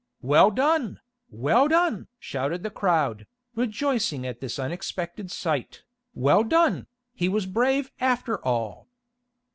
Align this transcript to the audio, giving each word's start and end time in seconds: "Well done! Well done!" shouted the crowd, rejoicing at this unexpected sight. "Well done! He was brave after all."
"Well 0.23 0.49
done! 0.49 0.99
Well 1.29 1.67
done!" 1.67 2.07
shouted 2.17 2.63
the 2.63 2.71
crowd, 2.71 3.27
rejoicing 3.53 4.25
at 4.25 4.41
this 4.41 4.57
unexpected 4.57 5.29
sight. 5.29 5.83
"Well 6.15 6.43
done! 6.43 6.87
He 7.13 7.29
was 7.29 7.45
brave 7.45 7.91
after 7.99 8.43
all." 8.43 8.87